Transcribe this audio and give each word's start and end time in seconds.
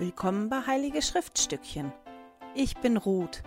Willkommen 0.00 0.48
bei 0.48 0.64
Heilige 0.64 1.02
Schriftstückchen. 1.02 1.92
Ich 2.54 2.76
bin 2.76 2.96
Ruth. 2.96 3.42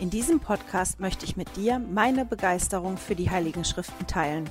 In 0.00 0.10
diesem 0.10 0.40
Podcast 0.40 0.98
möchte 0.98 1.24
ich 1.24 1.36
mit 1.36 1.54
dir 1.54 1.78
meine 1.78 2.24
Begeisterung 2.24 2.96
für 2.96 3.14
die 3.14 3.30
Heiligen 3.30 3.64
Schriften 3.64 4.04
teilen. 4.08 4.50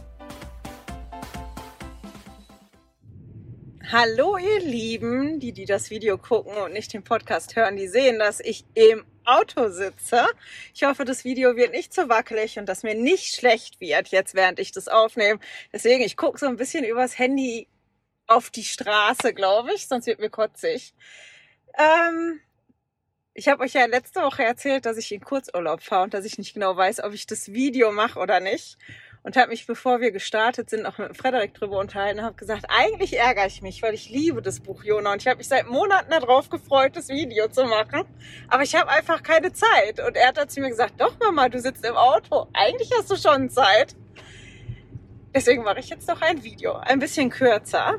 Hallo 3.91 4.38
ihr 4.38 4.61
Lieben, 4.61 5.41
die, 5.41 5.52
die 5.52 5.66
das 5.66 5.89
Video 5.89 6.18
gucken 6.18 6.55
und 6.55 6.71
nicht 6.71 6.93
den 6.93 7.04
Podcast 7.04 7.57
hören, 7.57 7.75
die 7.75 7.89
sehen, 7.89 8.20
dass 8.20 8.39
ich 8.39 8.64
im 8.73 9.04
Auto 9.25 9.68
sitze. 9.68 10.25
Ich 10.73 10.86
hoffe, 10.86 11.04
das 11.04 11.25
Video 11.25 11.57
wird 11.57 11.73
nicht 11.73 11.94
zu 11.94 12.07
wackelig 12.07 12.57
und 12.57 12.70
dass 12.70 12.84
mir 12.84 12.96
nicht 12.96 13.36
schlecht 13.36 13.82
wird 13.82 14.07
jetzt, 14.07 14.34
während 14.34 14.60
ich 14.60 14.71
das 14.71 14.88
aufnehme. 14.88 15.41
Deswegen, 15.73 16.05
ich 16.05 16.16
gucke 16.16 16.39
so 16.39 16.46
ein 16.46 16.55
bisschen 16.55 16.86
übers 16.86 17.20
Handy 17.20 17.68
auf 18.28 18.50
die 18.50 18.64
Straße, 18.64 19.34
glaube 19.34 19.73
ich, 19.73 19.89
sonst 19.89 20.07
wird 20.07 20.21
mir 20.21 20.30
kotzig. 20.30 20.94
Ähm, 21.77 22.40
ich 23.34 23.48
habe 23.48 23.63
euch 23.63 23.73
ja 23.73 23.86
letzte 23.86 24.22
Woche 24.22 24.44
erzählt, 24.44 24.86
dass 24.86 24.98
ich 24.98 25.12
in 25.12 25.22
Kurzurlaub 25.22 25.81
fahre 25.81 26.04
und 26.04 26.14
dass 26.14 26.26
ich 26.26 26.38
nicht 26.38 26.54
genau 26.54 26.77
weiß, 26.77 27.04
ob 27.04 27.14
ich 27.14 27.26
das 27.26 27.52
Video 27.52 27.91
mache 27.91 28.20
oder 28.20 28.40
nicht. 28.40 28.77
Und 29.23 29.38
habe 29.38 29.50
mich, 29.50 29.66
bevor 29.66 30.02
wir 30.02 30.12
gestartet 30.12 30.70
sind, 30.70 30.86
auch 30.86 30.98
mit 30.98 31.16
Frederik 31.16 31.54
drüber 31.54 31.80
unterhalten 31.80 32.20
und 32.20 32.26
habe 32.26 32.36
gesagt, 32.36 32.66
eigentlich 32.67 33.17
ärgere 33.17 33.48
ich 33.48 33.62
mich, 33.62 33.81
weil 33.81 33.94
ich 33.94 34.09
liebe 34.09 34.41
das 34.41 34.59
Buch 34.59 34.84
Jona 34.84 35.14
und 35.14 35.22
ich 35.22 35.28
habe 35.28 35.38
mich 35.38 35.48
seit 35.48 35.66
Monaten 35.67 36.12
darauf 36.12 36.50
gefreut, 36.50 36.95
das 36.95 37.08
Video 37.08 37.48
zu 37.48 37.64
machen. 37.64 38.03
Aber 38.50 38.64
ich 38.64 38.76
habe 38.76 38.90
einfach 38.90 39.23
keine 39.23 39.53
Zeit. 39.53 40.02
Und 40.05 40.17
er 40.17 40.28
hat 40.28 40.38
dann 40.38 40.50
zu 40.50 40.59
mir 40.59 40.70
gesagt, 40.70 41.00
doch 41.00 41.17
Mama, 41.20 41.48
du 41.48 41.59
sitzt 41.59 41.86
im 41.86 41.95
Auto. 41.95 42.48
Eigentlich 42.53 42.92
hast 42.98 43.09
du 43.09 43.16
schon 43.16 43.50
Zeit. 43.50 43.95
Deswegen 45.34 45.64
mache 45.64 45.80
ich 45.80 45.90
jetzt 45.90 46.08
noch 46.08 46.22
ein 46.22 46.44
Video. 46.44 46.73
Ein 46.73 47.00
bisschen 47.00 47.30
kürzer. 47.30 47.95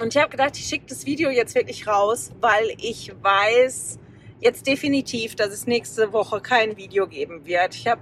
Und 0.00 0.14
ich 0.14 0.20
habe 0.20 0.30
gedacht, 0.30 0.56
ich 0.56 0.64
schicke 0.64 0.86
das 0.88 1.04
Video 1.04 1.28
jetzt 1.28 1.54
wirklich 1.54 1.86
raus, 1.86 2.30
weil 2.40 2.72
ich 2.78 3.12
weiß 3.20 3.98
jetzt 4.40 4.66
definitiv, 4.66 5.36
dass 5.36 5.50
es 5.50 5.66
nächste 5.66 6.14
Woche 6.14 6.40
kein 6.40 6.78
Video 6.78 7.06
geben 7.06 7.44
wird. 7.44 7.74
Ich 7.74 7.86
habe 7.86 8.00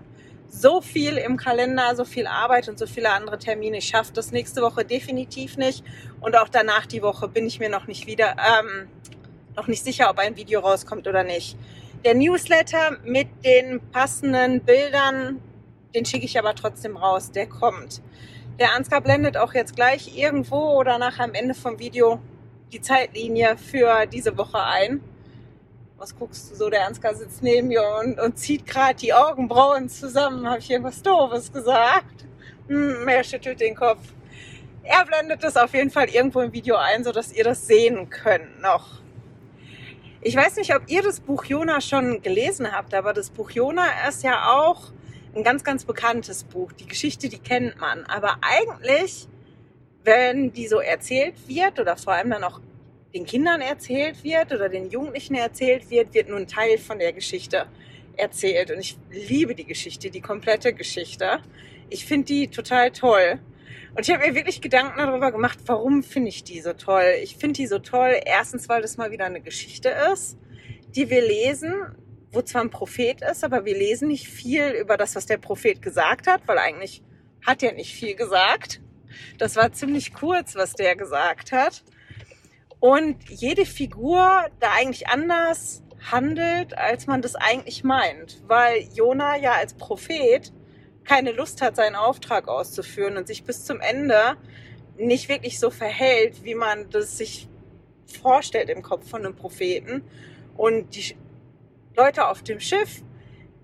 so 0.48 0.80
viel 0.80 1.18
im 1.18 1.36
Kalender, 1.36 1.96
so 1.96 2.04
viel 2.04 2.28
Arbeit 2.28 2.68
und 2.68 2.78
so 2.78 2.86
viele 2.86 3.10
andere 3.10 3.36
Termine. 3.36 3.78
Ich 3.78 3.88
schaffe 3.88 4.12
das 4.12 4.30
nächste 4.30 4.62
Woche 4.62 4.84
definitiv 4.84 5.56
nicht. 5.56 5.82
Und 6.20 6.36
auch 6.36 6.48
danach 6.48 6.86
die 6.86 7.02
Woche 7.02 7.26
bin 7.26 7.46
ich 7.46 7.58
mir 7.58 7.68
noch 7.68 7.88
nicht 7.88 8.06
wieder, 8.06 8.36
ähm, 8.38 8.86
noch 9.56 9.66
nicht 9.66 9.82
sicher, 9.82 10.08
ob 10.08 10.20
ein 10.20 10.36
Video 10.36 10.60
rauskommt 10.60 11.08
oder 11.08 11.24
nicht. 11.24 11.56
Der 12.04 12.14
Newsletter 12.14 12.96
mit 13.04 13.26
den 13.44 13.80
passenden 13.90 14.60
Bildern, 14.60 15.42
den 15.96 16.04
schicke 16.04 16.26
ich 16.26 16.38
aber 16.38 16.54
trotzdem 16.54 16.96
raus. 16.96 17.32
Der 17.32 17.48
kommt. 17.48 18.00
Der 18.58 18.74
Ansgar 18.74 19.00
blendet 19.00 19.36
auch 19.36 19.54
jetzt 19.54 19.76
gleich 19.76 20.16
irgendwo 20.18 20.56
oder 20.56 20.98
nachher 20.98 21.24
am 21.24 21.34
Ende 21.34 21.54
vom 21.54 21.78
Video 21.78 22.18
die 22.72 22.80
Zeitlinie 22.80 23.56
für 23.56 24.06
diese 24.06 24.36
Woche 24.36 24.60
ein. 24.60 25.00
Was 25.96 26.16
guckst 26.18 26.50
du 26.50 26.56
so? 26.56 26.68
Der 26.68 26.84
Ansgar 26.86 27.14
sitzt 27.14 27.40
neben 27.40 27.68
mir 27.68 27.84
und, 28.00 28.18
und 28.18 28.36
zieht 28.36 28.66
gerade 28.66 28.96
die 28.96 29.14
Augenbrauen 29.14 29.88
zusammen. 29.88 30.48
Habe 30.48 30.58
ich 30.58 30.70
irgendwas 30.70 31.00
Doofes 31.02 31.52
gesagt? 31.52 32.26
Hm, 32.66 33.06
er 33.06 33.22
schüttelt 33.22 33.60
den 33.60 33.76
Kopf. 33.76 34.00
Er 34.82 35.04
blendet 35.04 35.44
das 35.44 35.56
auf 35.56 35.72
jeden 35.72 35.90
Fall 35.90 36.08
irgendwo 36.08 36.40
im 36.40 36.52
Video 36.52 36.74
ein, 36.76 37.04
sodass 37.04 37.32
ihr 37.32 37.44
das 37.44 37.64
sehen 37.64 38.10
könnt 38.10 38.60
noch. 38.60 39.02
Ich 40.20 40.34
weiß 40.34 40.56
nicht, 40.56 40.74
ob 40.74 40.82
ihr 40.88 41.02
das 41.02 41.20
Buch 41.20 41.44
Jona 41.44 41.80
schon 41.80 42.22
gelesen 42.22 42.72
habt, 42.72 42.92
aber 42.92 43.12
das 43.12 43.30
Buch 43.30 43.52
Jona 43.52 43.86
ist 44.08 44.24
ja 44.24 44.50
auch 44.50 44.90
ein 45.34 45.44
ganz, 45.44 45.64
ganz 45.64 45.84
bekanntes 45.84 46.44
Buch. 46.44 46.72
Die 46.72 46.86
Geschichte, 46.86 47.28
die 47.28 47.38
kennt 47.38 47.80
man. 47.80 48.04
Aber 48.06 48.38
eigentlich, 48.40 49.28
wenn 50.04 50.52
die 50.52 50.68
so 50.68 50.80
erzählt 50.80 51.34
wird 51.46 51.78
oder 51.78 51.96
vor 51.96 52.14
allem 52.14 52.30
dann 52.30 52.44
auch 52.44 52.60
den 53.14 53.24
Kindern 53.24 53.60
erzählt 53.60 54.22
wird 54.22 54.52
oder 54.52 54.68
den 54.68 54.90
Jugendlichen 54.90 55.34
erzählt 55.34 55.90
wird, 55.90 56.14
wird 56.14 56.28
nur 56.28 56.38
ein 56.38 56.46
Teil 56.46 56.78
von 56.78 56.98
der 56.98 57.12
Geschichte 57.12 57.66
erzählt. 58.16 58.70
Und 58.70 58.80
ich 58.80 58.98
liebe 59.10 59.54
die 59.54 59.64
Geschichte, 59.64 60.10
die 60.10 60.20
komplette 60.20 60.72
Geschichte. 60.72 61.40
Ich 61.88 62.04
finde 62.04 62.26
die 62.26 62.48
total 62.48 62.90
toll. 62.90 63.38
Und 63.94 64.06
ich 64.06 64.14
habe 64.14 64.26
mir 64.26 64.34
wirklich 64.34 64.60
Gedanken 64.60 64.98
darüber 64.98 65.32
gemacht, 65.32 65.58
warum 65.66 66.02
finde 66.02 66.28
ich 66.28 66.44
die 66.44 66.60
so 66.60 66.72
toll. 66.72 67.14
Ich 67.22 67.36
finde 67.36 67.54
die 67.54 67.66
so 67.66 67.78
toll, 67.78 68.20
erstens, 68.24 68.68
weil 68.68 68.82
das 68.82 68.96
mal 68.96 69.10
wieder 69.10 69.24
eine 69.24 69.40
Geschichte 69.40 69.92
ist, 70.12 70.36
die 70.94 71.08
wir 71.10 71.22
lesen, 71.22 71.74
wo 72.32 72.42
zwar 72.42 72.62
ein 72.62 72.70
Prophet 72.70 73.22
ist, 73.22 73.44
aber 73.44 73.64
wir 73.64 73.76
lesen 73.76 74.08
nicht 74.08 74.28
viel 74.28 74.70
über 74.70 74.96
das, 74.96 75.16
was 75.16 75.26
der 75.26 75.38
Prophet 75.38 75.80
gesagt 75.80 76.26
hat, 76.26 76.42
weil 76.46 76.58
eigentlich 76.58 77.02
hat 77.46 77.62
er 77.62 77.72
nicht 77.72 77.94
viel 77.94 78.14
gesagt. 78.14 78.80
Das 79.38 79.56
war 79.56 79.72
ziemlich 79.72 80.12
kurz, 80.12 80.54
was 80.54 80.74
der 80.74 80.96
gesagt 80.96 81.52
hat. 81.52 81.82
Und 82.80 83.16
jede 83.28 83.66
Figur 83.66 84.46
da 84.60 84.72
eigentlich 84.76 85.08
anders 85.08 85.82
handelt, 86.10 86.76
als 86.76 87.06
man 87.06 87.22
das 87.22 87.34
eigentlich 87.34 87.82
meint, 87.82 88.42
weil 88.46 88.88
Jona 88.94 89.36
ja 89.36 89.52
als 89.52 89.74
Prophet 89.74 90.52
keine 91.04 91.32
Lust 91.32 91.62
hat, 91.62 91.76
seinen 91.76 91.96
Auftrag 91.96 92.48
auszuführen 92.48 93.16
und 93.16 93.26
sich 93.26 93.42
bis 93.44 93.64
zum 93.64 93.80
Ende 93.80 94.36
nicht 94.98 95.28
wirklich 95.28 95.58
so 95.58 95.70
verhält, 95.70 96.44
wie 96.44 96.54
man 96.54 96.90
das 96.90 97.16
sich 97.16 97.48
vorstellt 98.06 98.68
im 98.68 98.82
Kopf 98.82 99.08
von 99.08 99.24
einem 99.24 99.34
Propheten. 99.34 100.02
Und 100.56 100.94
die 100.94 101.16
Leute 101.98 102.28
auf 102.28 102.42
dem 102.42 102.60
Schiff 102.60 103.02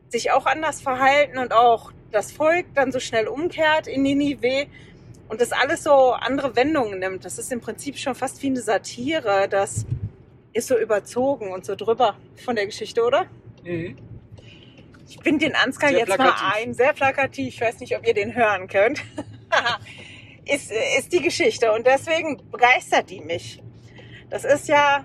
sich 0.09 0.33
auch 0.33 0.45
anders 0.45 0.81
verhalten 0.81 1.39
und 1.39 1.53
auch 1.53 1.93
das 2.11 2.33
Volk 2.33 2.67
dann 2.75 2.93
so 2.93 3.01
schnell 3.01 3.29
umkehrt 3.29 3.87
in 3.87 4.03
Ninive 4.03 4.67
und 5.29 5.41
das 5.41 5.53
alles 5.53 5.85
so 5.85 6.13
andere 6.13 6.55
Wendungen 6.57 6.99
nimmt. 6.99 7.25
Das 7.25 7.39
ist 7.39 7.51
im 7.53 7.61
Prinzip 7.61 7.97
schon 7.97 8.15
fast 8.15 8.43
wie 8.43 8.49
eine 8.49 8.61
Satire. 8.61 9.49
Das 9.49 9.87
ist 10.53 10.69
so 10.69 10.79
überzogen 10.79 11.53
und 11.53 11.65
so 11.65 11.75
drüber 11.75 12.17
von 12.45 12.57
der 12.57 12.67
Geschichte, 12.67 13.03
oder? 13.03 13.27
Mhm. 13.65 13.97
Ich 15.09 15.19
bin 15.21 15.39
den 15.39 15.55
Ansgar 15.55 15.91
sehr 15.91 16.01
jetzt 16.01 16.07
plakativ. 16.07 16.43
mal 16.43 16.53
ein, 16.55 16.75
sehr 16.75 16.93
plakativ. 16.93 17.55
Ich 17.55 17.61
weiß 17.61 17.81
nicht, 17.81 17.97
ob 17.97 18.07
ihr 18.07 18.15
den 18.15 18.35
hören 18.35 18.69
könnt. 18.69 19.03
ist, 20.45 20.73
ist 20.99 21.13
die 21.13 21.21
Geschichte 21.21 21.73
und 21.73 21.87
deswegen 21.87 22.41
begeistert 22.51 23.11
die 23.11 23.21
mich. 23.21 23.63
Das 24.31 24.45
ist 24.45 24.69
ja 24.69 25.05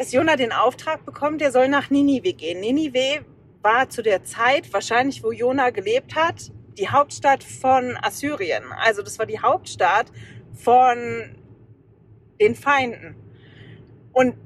dass 0.00 0.12
Jona 0.12 0.36
den 0.36 0.50
Auftrag 0.50 1.04
bekommt, 1.04 1.42
er 1.42 1.52
soll 1.52 1.68
nach 1.68 1.90
Ninive 1.90 2.32
gehen. 2.32 2.60
Ninive 2.60 3.22
war 3.60 3.90
zu 3.90 4.00
der 4.00 4.24
Zeit, 4.24 4.72
wahrscheinlich 4.72 5.22
wo 5.22 5.30
Jona 5.30 5.68
gelebt 5.68 6.16
hat, 6.16 6.50
die 6.78 6.88
Hauptstadt 6.88 7.44
von 7.44 7.98
Assyrien. 8.00 8.64
Also 8.72 9.02
das 9.02 9.18
war 9.18 9.26
die 9.26 9.40
Hauptstadt 9.40 10.06
von 10.54 11.36
den 12.40 12.54
Feinden. 12.54 13.14
Und 14.14 14.36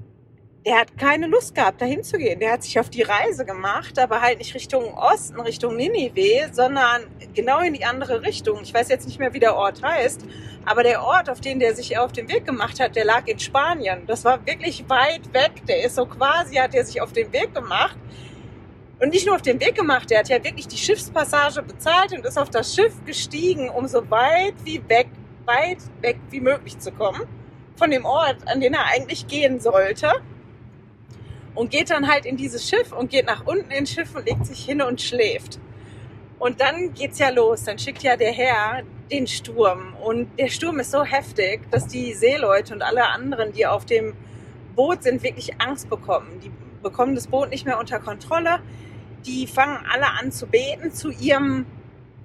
der 0.67 0.79
hat 0.79 0.97
keine 0.97 1.27
Lust 1.27 1.55
gehabt, 1.55 1.83
dahin 1.83 2.03
zu 2.03 2.17
gehen. 2.17 2.41
Der 2.41 2.53
hat 2.53 2.63
sich 2.63 2.81
auf 2.81 2.89
die 2.89 3.03
Reise 3.03 3.45
gemacht, 3.45 3.99
aber 3.99 4.23
halt 4.23 4.39
nicht 4.39 4.55
Richtung 4.55 4.95
Osten, 4.95 5.39
Richtung 5.41 5.77
Ninive, 5.77 6.49
sondern 6.53 7.03
genau 7.35 7.61
in 7.61 7.75
die 7.75 7.85
andere 7.85 8.23
Richtung. 8.23 8.61
Ich 8.63 8.73
weiß 8.73 8.89
jetzt 8.89 9.07
nicht 9.07 9.19
mehr, 9.19 9.35
wie 9.35 9.41
der 9.41 9.57
Ort 9.57 9.83
heißt, 9.83 10.25
aber 10.65 10.83
der 10.83 11.03
Ort, 11.03 11.29
auf 11.29 11.43
den 11.43 11.59
der 11.59 11.75
sich 11.75 11.99
auf 11.99 12.13
den 12.13 12.29
Weg 12.29 12.47
gemacht 12.47 12.81
hat, 12.81 12.97
der 12.97 13.05
lag 13.05 13.27
in 13.27 13.39
Spanien. 13.39 14.07
Das 14.07 14.25
war 14.25 14.47
wirklich 14.47 14.89
weit 14.89 15.35
weg. 15.35 15.53
Der 15.69 15.85
ist 15.85 15.97
so 15.97 16.07
quasi, 16.07 16.55
hat 16.55 16.75
er 16.75 16.85
sich 16.87 17.03
auf 17.03 17.13
den 17.13 17.31
Weg 17.33 17.55
gemacht. 17.55 17.99
Und 19.01 19.11
nicht 19.11 19.27
nur 19.27 19.35
auf 19.35 19.43
den 19.43 19.61
Weg 19.61 19.75
gemacht, 19.75 20.09
der 20.09 20.21
hat 20.21 20.31
ja 20.31 20.43
wirklich 20.43 20.67
die 20.67 20.79
Schiffspassage 20.79 21.61
bezahlt 21.61 22.15
und 22.15 22.25
ist 22.25 22.39
auf 22.39 22.49
das 22.49 22.75
Schiff 22.75 22.95
gestiegen, 23.05 23.69
um 23.69 23.87
so 23.87 24.09
weit 24.11 24.55
wie 24.65 24.81
weg, 24.89 25.09
weit 25.45 25.79
weg 26.01 26.17
wie 26.31 26.41
möglich 26.41 26.79
zu 26.79 26.91
kommen 26.91 27.27
von 27.77 27.91
dem 27.91 28.07
Ort, 28.07 28.37
an 28.47 28.61
den 28.61 28.73
er 28.73 28.87
eigentlich 28.87 29.27
gehen 29.27 29.61
sollte 29.61 30.13
und 31.55 31.71
geht 31.71 31.91
dann 31.91 32.09
halt 32.09 32.27
in 32.27 32.37
dieses 32.37 32.69
Schiff 32.69 32.93
und 32.93 33.11
geht 33.11 33.27
nach 33.27 33.47
unten 33.47 33.71
ins 33.71 33.91
Schiff 33.91 34.15
und 34.15 34.27
legt 34.27 34.47
sich 34.47 34.65
hin 34.65 34.83
und 34.83 35.01
schläft. 35.01 35.59
Und 36.39 36.61
dann 36.61 36.93
geht's 36.95 37.19
ja 37.19 37.31
los. 37.31 37.65
Dann 37.65 37.79
schickt 37.79 38.03
ja 38.03 38.17
der 38.17 38.33
Herr 38.33 38.83
den 39.11 39.27
Sturm. 39.27 39.95
Und 40.03 40.29
der 40.39 40.49
Sturm 40.49 40.81
ist 40.81 40.91
so 40.91 41.05
heftig, 41.05 41.71
dass 41.71 41.87
die 41.87 42.13
Seeleute 42.15 42.75
und 42.75 42.83
alle 42.83 43.09
anderen, 43.09 43.53
die 43.53 43.67
auf 43.67 43.87
dem 43.87 44.15
Boot 44.75 45.03
sind, 45.03 45.23
wirklich 45.23 45.61
Angst 45.61 45.89
bekommen. 45.89 46.41
Die 46.43 46.51
bekommen 46.83 47.15
das 47.15 47.29
Boot 47.29 47.51
nicht 47.51 47.65
mehr 47.65 47.79
unter 47.79 48.01
Kontrolle. 48.01 48.61
Die 49.25 49.47
fangen 49.47 49.79
alle 49.91 50.07
an 50.21 50.33
zu 50.33 50.47
beten 50.47 50.93
zu 50.93 51.11
ihrem 51.11 51.67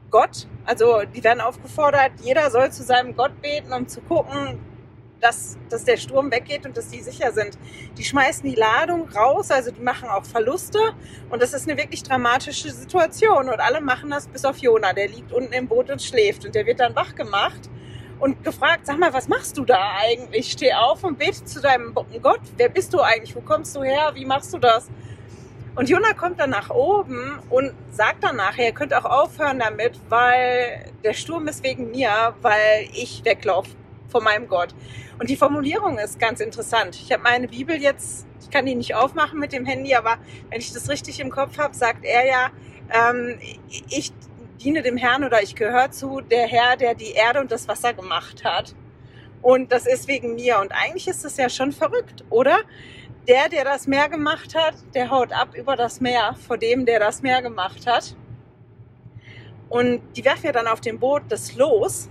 Gott. 0.09 0.47
Also 0.65 1.03
die 1.15 1.23
werden 1.23 1.39
aufgefordert, 1.39 2.11
jeder 2.23 2.49
soll 2.51 2.71
zu 2.71 2.83
seinem 2.83 3.15
Gott 3.15 3.41
beten, 3.41 3.71
um 3.71 3.87
zu 3.87 4.01
gucken, 4.01 4.59
dass, 5.21 5.57
dass 5.69 5.83
der 5.83 5.97
Sturm 5.97 6.31
weggeht 6.31 6.65
und 6.65 6.77
dass 6.77 6.89
die 6.89 7.01
sicher 7.01 7.31
sind. 7.31 7.57
Die 7.97 8.03
schmeißen 8.03 8.49
die 8.49 8.55
Ladung 8.55 9.09
raus, 9.09 9.51
also 9.51 9.71
die 9.71 9.81
machen 9.81 10.09
auch 10.09 10.25
Verluste 10.25 10.79
und 11.29 11.41
das 11.41 11.53
ist 11.53 11.67
eine 11.67 11.77
wirklich 11.77 12.03
dramatische 12.03 12.71
Situation 12.71 13.49
und 13.49 13.59
alle 13.59 13.81
machen 13.81 14.09
das 14.09 14.27
bis 14.27 14.45
auf 14.45 14.57
Jona, 14.57 14.93
der 14.93 15.07
liegt 15.07 15.31
unten 15.31 15.53
im 15.53 15.67
Boot 15.67 15.89
und 15.89 16.01
schläft 16.01 16.45
und 16.45 16.55
der 16.55 16.65
wird 16.65 16.79
dann 16.79 16.95
wach 16.95 17.15
gemacht 17.15 17.69
und 18.19 18.43
gefragt, 18.43 18.85
sag 18.85 18.99
mal, 18.99 19.13
was 19.13 19.27
machst 19.27 19.57
du 19.57 19.65
da 19.65 19.91
eigentlich? 19.97 20.51
Steh 20.51 20.73
auf 20.73 21.03
und 21.03 21.17
bete 21.17 21.45
zu 21.45 21.61
deinem 21.61 21.93
Gott. 22.21 22.41
Wer 22.57 22.69
bist 22.69 22.93
du 22.93 22.99
eigentlich? 22.99 23.35
Wo 23.35 23.41
kommst 23.41 23.75
du 23.75 23.83
her? 23.83 24.11
Wie 24.13 24.25
machst 24.25 24.53
du 24.53 24.57
das? 24.57 24.89
Und 25.75 25.87
Jona 25.87 26.13
kommt 26.13 26.39
dann 26.39 26.49
nach 26.49 26.69
oben 26.69 27.39
und 27.49 27.73
sagt 27.91 28.23
dann 28.23 28.35
nachher, 28.35 28.65
ihr 28.65 28.73
könnt 28.73 28.93
auch 28.93 29.05
aufhören 29.05 29.59
damit, 29.59 29.97
weil 30.09 30.91
der 31.03 31.13
Sturm 31.13 31.47
ist 31.47 31.63
wegen 31.63 31.91
mir, 31.91 32.33
weil 32.41 32.89
ich 32.91 33.23
weglaufe 33.23 33.69
vor 34.09 34.21
meinem 34.21 34.47
Gott. 34.47 34.75
Und 35.19 35.29
die 35.29 35.35
Formulierung 35.35 35.97
ist 35.97 36.19
ganz 36.19 36.39
interessant. 36.39 36.95
Ich 36.95 37.11
habe 37.11 37.23
meine 37.23 37.47
Bibel 37.47 37.75
jetzt, 37.75 38.27
ich 38.41 38.49
kann 38.49 38.65
die 38.65 38.75
nicht 38.75 38.95
aufmachen 38.95 39.39
mit 39.39 39.53
dem 39.53 39.65
Handy, 39.65 39.95
aber 39.95 40.17
wenn 40.49 40.59
ich 40.59 40.73
das 40.73 40.89
richtig 40.89 41.19
im 41.19 41.29
Kopf 41.29 41.57
habe, 41.57 41.75
sagt 41.75 42.03
er 42.03 42.25
ja, 42.25 42.49
ähm, 42.91 43.37
ich 43.89 44.11
diene 44.61 44.81
dem 44.81 44.97
Herrn 44.97 45.23
oder 45.23 45.41
ich 45.41 45.55
gehöre 45.55 45.91
zu 45.91 46.21
der 46.21 46.47
Herr, 46.47 46.75
der 46.75 46.95
die 46.95 47.11
Erde 47.11 47.39
und 47.39 47.51
das 47.51 47.67
Wasser 47.67 47.93
gemacht 47.93 48.43
hat. 48.43 48.75
Und 49.41 49.71
das 49.71 49.87
ist 49.87 50.07
wegen 50.07 50.35
mir. 50.35 50.59
Und 50.59 50.71
eigentlich 50.71 51.07
ist 51.07 51.23
das 51.23 51.37
ja 51.37 51.49
schon 51.49 51.71
verrückt, 51.71 52.25
oder? 52.29 52.59
Der, 53.27 53.47
der 53.47 53.63
das 53.63 53.87
Meer 53.87 54.09
gemacht 54.09 54.55
hat, 54.55 54.75
der 54.93 55.09
haut 55.09 55.31
ab 55.31 55.55
über 55.55 55.75
das 55.75 56.01
Meer 56.01 56.35
vor 56.47 56.57
dem, 56.57 56.85
der 56.85 56.99
das 56.99 57.21
Meer 57.21 57.41
gemacht 57.41 57.85
hat. 57.85 58.15
Und 59.69 60.01
die 60.15 60.25
werfen 60.25 60.47
ja 60.47 60.51
dann 60.51 60.67
auf 60.67 60.81
dem 60.81 60.99
Boot 60.99 61.23
das 61.29 61.55
Los, 61.55 62.09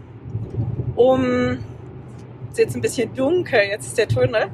um, 0.94 1.58
ist 2.58 2.64
jetzt 2.64 2.74
ein 2.74 2.80
bisschen 2.80 3.14
dunkel, 3.14 3.60
jetzt 3.60 3.86
ist 3.86 3.98
der 3.98 4.08
Tunnel, 4.08 4.50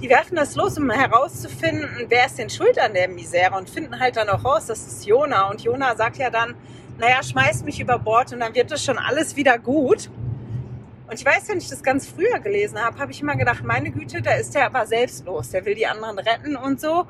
die 0.00 0.08
werfen 0.08 0.36
das 0.36 0.56
los, 0.56 0.76
um 0.78 0.90
herauszufinden, 0.90 2.06
wer 2.08 2.26
ist 2.26 2.38
denn 2.38 2.50
schuld 2.50 2.78
an 2.78 2.92
der 2.92 3.08
Misere 3.08 3.54
und 3.56 3.70
finden 3.70 3.98
halt 4.00 4.16
dann 4.16 4.28
auch 4.28 4.44
raus, 4.44 4.66
das 4.66 4.86
ist 4.86 5.06
Jona. 5.06 5.48
Und 5.48 5.62
Jona 5.62 5.96
sagt 5.96 6.16
ja 6.18 6.28
dann, 6.28 6.54
naja, 6.98 7.22
schmeiß 7.22 7.62
mich 7.62 7.80
über 7.80 7.98
Bord 7.98 8.32
und 8.32 8.40
dann 8.40 8.54
wird 8.54 8.70
das 8.70 8.84
schon 8.84 8.98
alles 8.98 9.36
wieder 9.36 9.58
gut. 9.58 10.10
Und 11.08 11.14
ich 11.14 11.24
weiß, 11.24 11.48
wenn 11.48 11.58
ich 11.58 11.68
das 11.68 11.82
ganz 11.82 12.08
früher 12.08 12.40
gelesen 12.40 12.78
habe, 12.78 12.98
habe 12.98 13.12
ich 13.12 13.22
immer 13.22 13.36
gedacht, 13.36 13.62
meine 13.64 13.90
Güte, 13.90 14.20
da 14.22 14.32
ist 14.32 14.54
der 14.54 14.66
aber 14.66 14.86
selbstlos. 14.86 15.50
Der 15.50 15.64
will 15.64 15.76
die 15.76 15.86
anderen 15.86 16.18
retten 16.18 16.56
und 16.56 16.80
so. 16.80 17.06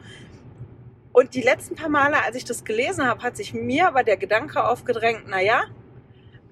Und 1.12 1.34
die 1.34 1.40
letzten 1.40 1.76
paar 1.76 1.88
Male, 1.88 2.22
als 2.22 2.36
ich 2.36 2.44
das 2.44 2.62
gelesen 2.62 3.06
habe, 3.06 3.22
hat 3.22 3.38
sich 3.38 3.54
mir 3.54 3.88
aber 3.88 4.04
der 4.04 4.18
Gedanke 4.18 4.62
aufgedrängt, 4.62 5.26
naja, 5.28 5.62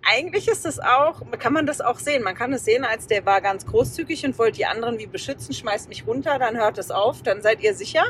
eigentlich 0.04 0.48
ist 0.48 0.64
das 0.64 0.80
auch, 0.80 1.22
kann 1.38 1.52
man 1.52 1.66
das 1.66 1.80
auch 1.80 1.98
sehen. 1.98 2.22
Man 2.22 2.34
kann 2.34 2.52
es 2.52 2.64
sehen, 2.64 2.84
als 2.84 3.06
der 3.06 3.24
war 3.24 3.40
ganz 3.40 3.66
großzügig 3.66 4.24
und 4.26 4.38
wollte 4.38 4.58
die 4.58 4.66
anderen 4.66 4.98
wie 4.98 5.06
beschützen, 5.06 5.54
schmeißt 5.54 5.88
mich 5.88 6.06
runter, 6.06 6.38
dann 6.38 6.56
hört 6.56 6.78
es 6.78 6.90
auf, 6.90 7.22
dann 7.22 7.42
seid 7.42 7.62
ihr 7.62 7.74
sicher. 7.74 8.04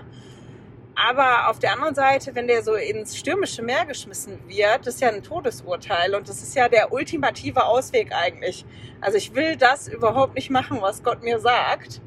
Aber 0.96 1.48
auf 1.48 1.58
der 1.58 1.72
anderen 1.72 1.94
Seite, 1.94 2.34
wenn 2.34 2.46
der 2.46 2.62
so 2.62 2.74
ins 2.74 3.16
stürmische 3.16 3.62
Meer 3.62 3.84
geschmissen 3.84 4.38
wird, 4.46 4.86
ist 4.86 5.00
ja 5.00 5.08
ein 5.08 5.22
Todesurteil 5.22 6.14
und 6.14 6.28
das 6.28 6.42
ist 6.42 6.54
ja 6.54 6.68
der 6.68 6.92
ultimative 6.92 7.64
Ausweg 7.64 8.12
eigentlich. 8.12 8.64
Also 9.00 9.18
ich 9.18 9.34
will 9.34 9.56
das 9.56 9.88
überhaupt 9.88 10.34
nicht 10.36 10.50
machen, 10.50 10.80
was 10.80 11.02
Gott 11.02 11.22
mir 11.22 11.40
sagt. 11.40 12.00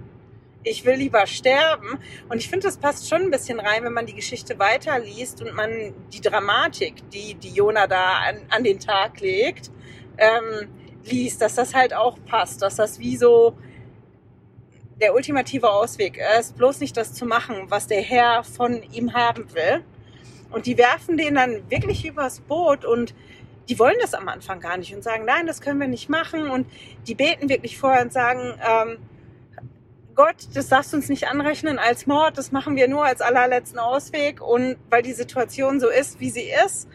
Ich 0.63 0.86
will 0.86 0.95
lieber 0.95 1.28
sterben. 1.28 2.00
Und 2.30 2.38
ich 2.38 2.50
finde, 2.50 2.68
das 2.68 2.78
passt 2.78 3.10
schon 3.10 3.24
ein 3.24 3.31
bisschen 3.31 3.60
rein, 3.60 3.84
wenn 3.84 3.94
man 3.94 4.06
die 4.06 4.16
Geschichte 4.16 4.57
weiterliest 4.57 5.42
und 5.42 5.54
man 5.54 5.94
die 6.12 6.22
Dramatik, 6.22 7.10
die, 7.12 7.36
die 7.36 7.51
Jona 7.51 7.88
da 7.88 8.19
an, 8.28 8.39
an 8.50 8.63
den 8.63 8.80
Tag 8.80 9.19
legt, 9.19 9.69
ähm, 10.17 10.69
liest, 11.05 11.41
dass 11.41 11.55
das 11.55 11.73
halt 11.73 11.93
auch 11.93 12.17
passt, 12.25 12.61
dass 12.61 12.75
das 12.75 12.99
wie 12.99 13.17
so 13.17 13.57
der 14.99 15.13
ultimative 15.13 15.69
Ausweg 15.69 16.19
ist, 16.39 16.57
bloß 16.57 16.79
nicht 16.79 16.97
das 16.97 17.13
zu 17.13 17.25
machen, 17.25 17.65
was 17.69 17.87
der 17.87 18.01
Herr 18.01 18.43
von 18.43 18.81
ihm 18.91 19.13
haben 19.13 19.53
will. 19.53 19.83
Und 20.49 20.65
die 20.65 20.77
werfen 20.77 21.17
den 21.17 21.35
dann 21.35 21.69
wirklich 21.69 22.05
übers 22.05 22.39
Boot 22.39 22.85
und 22.85 23.13
die 23.69 23.77
wollen 23.79 23.97
das 24.01 24.13
am 24.13 24.27
Anfang 24.27 24.59
gar 24.59 24.77
nicht 24.77 24.95
und 24.95 25.03
sagen, 25.03 25.25
nein, 25.25 25.45
das 25.45 25.61
können 25.61 25.79
wir 25.79 25.87
nicht 25.87 26.09
machen. 26.09 26.49
Und 26.49 26.67
die 27.05 27.15
beten 27.15 27.49
wirklich 27.49 27.77
vorher 27.77 28.01
und 28.01 28.13
sagen, 28.13 28.53
ähm, 28.65 28.97
Gott, 30.15 30.47
das 30.53 30.69
darfst 30.69 30.93
du 30.93 30.97
uns 30.97 31.09
nicht 31.09 31.27
anrechnen 31.27 31.77
als 31.77 32.07
Mord, 32.07 32.37
das 32.39 32.51
machen 32.51 32.75
wir 32.75 32.87
nur 32.87 33.05
als 33.05 33.21
allerletzten 33.21 33.77
Ausweg 33.77 34.41
und 34.41 34.77
weil 34.89 35.03
die 35.03 35.13
Situation 35.13 35.79
so 35.79 35.89
ist, 35.89 36.19
wie 36.19 36.31
sie 36.31 36.49
ist. 36.65 36.87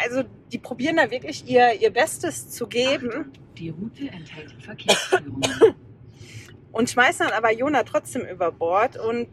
Also 0.00 0.22
die 0.54 0.58
probieren 0.58 0.96
da 0.96 1.10
wirklich 1.10 1.48
ihr, 1.48 1.72
ihr 1.80 1.90
Bestes 1.90 2.48
zu 2.48 2.68
geben. 2.68 3.08
Achtung, 3.08 3.32
die 3.58 3.70
Route 3.70 4.08
enthält 4.08 4.54
Verkehrsführungen. 4.62 5.42
und 6.72 6.88
schmeißen 6.88 7.26
dann 7.26 7.36
aber 7.36 7.52
Jona 7.52 7.82
trotzdem 7.82 8.22
über 8.22 8.52
Bord. 8.52 8.96
Und 8.96 9.26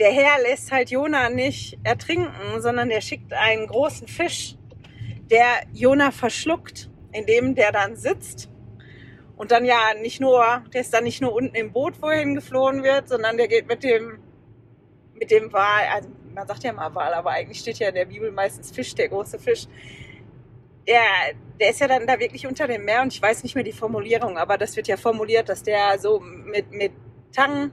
der 0.00 0.10
Herr 0.10 0.42
lässt 0.42 0.72
halt 0.72 0.90
Jona 0.90 1.30
nicht 1.30 1.78
ertrinken, 1.84 2.60
sondern 2.60 2.88
der 2.88 3.00
schickt 3.00 3.32
einen 3.32 3.68
großen 3.68 4.08
Fisch, 4.08 4.56
der 5.30 5.46
Jona 5.72 6.10
verschluckt, 6.10 6.90
indem 7.12 7.54
der 7.54 7.70
dann 7.70 7.94
sitzt. 7.94 8.50
Und 9.36 9.52
dann 9.52 9.64
ja 9.64 9.94
nicht 10.02 10.20
nur, 10.20 10.64
der 10.74 10.80
ist 10.80 10.92
dann 10.92 11.04
nicht 11.04 11.22
nur 11.22 11.32
unten 11.32 11.54
im 11.54 11.72
Boot, 11.72 12.02
wohin 12.02 12.34
geflohen 12.34 12.82
wird, 12.82 13.08
sondern 13.08 13.36
der 13.36 13.46
geht 13.46 13.68
mit 13.68 13.84
dem, 13.84 14.18
mit 15.14 15.30
dem 15.30 15.52
Wal, 15.52 15.84
also 15.94 16.08
man 16.34 16.48
sagt 16.48 16.64
ja 16.64 16.72
mal 16.72 16.92
Wal, 16.92 17.14
aber 17.14 17.30
eigentlich 17.30 17.60
steht 17.60 17.78
ja 17.78 17.88
in 17.88 17.94
der 17.94 18.06
Bibel 18.06 18.32
meistens 18.32 18.72
Fisch, 18.72 18.96
der 18.96 19.08
große 19.08 19.38
Fisch. 19.38 19.68
Der, 20.86 21.02
der 21.58 21.70
ist 21.70 21.80
ja 21.80 21.88
dann 21.88 22.06
da 22.06 22.18
wirklich 22.18 22.46
unter 22.46 22.66
dem 22.66 22.84
Meer 22.84 23.02
und 23.02 23.12
ich 23.12 23.20
weiß 23.20 23.42
nicht 23.42 23.54
mehr 23.54 23.64
die 23.64 23.72
Formulierung, 23.72 24.38
aber 24.38 24.56
das 24.56 24.76
wird 24.76 24.88
ja 24.88 24.96
formuliert, 24.96 25.48
dass 25.48 25.62
der 25.62 25.98
so 25.98 26.20
mit, 26.20 26.70
mit 26.70 26.92
Tang, 27.32 27.72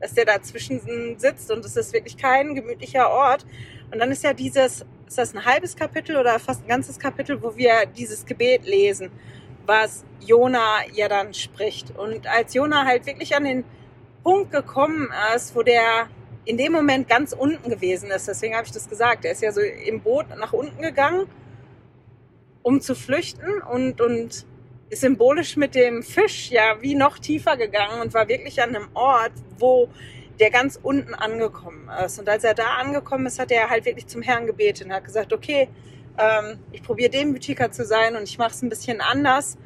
dass 0.00 0.14
der 0.14 0.24
dazwischen 0.24 1.18
sitzt 1.18 1.50
und 1.50 1.64
es 1.64 1.76
ist 1.76 1.92
wirklich 1.92 2.16
kein 2.16 2.54
gemütlicher 2.54 3.10
Ort. 3.10 3.44
Und 3.90 3.98
dann 3.98 4.10
ist 4.10 4.24
ja 4.24 4.32
dieses, 4.32 4.84
ist 5.06 5.18
das 5.18 5.34
ein 5.34 5.44
halbes 5.44 5.76
Kapitel 5.76 6.16
oder 6.16 6.38
fast 6.38 6.62
ein 6.64 6.68
ganzes 6.68 6.98
Kapitel, 6.98 7.42
wo 7.42 7.56
wir 7.56 7.86
dieses 7.86 8.26
Gebet 8.26 8.64
lesen, 8.64 9.10
was 9.64 10.04
Jona 10.20 10.86
ja 10.92 11.08
dann 11.08 11.34
spricht. 11.34 11.96
Und 11.96 12.26
als 12.26 12.54
Jona 12.54 12.84
halt 12.84 13.06
wirklich 13.06 13.34
an 13.34 13.44
den 13.44 13.64
Punkt 14.22 14.50
gekommen 14.52 15.08
ist, 15.34 15.54
wo 15.54 15.62
der 15.62 16.08
in 16.44 16.56
dem 16.56 16.72
Moment 16.72 17.08
ganz 17.08 17.32
unten 17.32 17.70
gewesen 17.70 18.10
ist, 18.10 18.28
deswegen 18.28 18.54
habe 18.54 18.66
ich 18.66 18.72
das 18.72 18.88
gesagt, 18.88 19.24
er 19.24 19.32
ist 19.32 19.42
ja 19.42 19.52
so 19.52 19.60
im 19.60 20.00
Boot 20.00 20.26
nach 20.36 20.52
unten 20.52 20.80
gegangen 20.80 21.26
um 22.66 22.80
zu 22.80 22.96
flüchten 22.96 23.62
und, 23.62 24.00
und 24.00 24.44
ist 24.88 25.00
symbolisch 25.00 25.56
mit 25.56 25.76
dem 25.76 26.02
Fisch 26.02 26.50
ja 26.50 26.82
wie 26.82 26.96
noch 26.96 27.20
tiefer 27.20 27.56
gegangen 27.56 28.00
und 28.00 28.12
war 28.12 28.26
wirklich 28.26 28.60
an 28.60 28.74
einem 28.74 28.88
Ort, 28.92 29.30
wo 29.56 29.88
der 30.40 30.50
ganz 30.50 30.76
unten 30.82 31.14
angekommen 31.14 31.88
ist. 32.04 32.18
Und 32.18 32.28
als 32.28 32.42
er 32.42 32.54
da 32.54 32.78
angekommen 32.80 33.26
ist, 33.26 33.38
hat 33.38 33.52
er 33.52 33.70
halt 33.70 33.84
wirklich 33.84 34.08
zum 34.08 34.20
Herrn 34.20 34.48
gebetet 34.48 34.88
und 34.88 34.92
hat 34.92 35.04
gesagt, 35.04 35.32
okay, 35.32 35.68
ähm, 36.18 36.58
ich 36.72 36.82
probiere 36.82 37.08
demütiger 37.08 37.70
zu 37.70 37.84
sein 37.84 38.16
und 38.16 38.24
ich 38.24 38.36
mache 38.36 38.50
es 38.50 38.62
ein 38.62 38.68
bisschen 38.68 39.00
anders. 39.00 39.56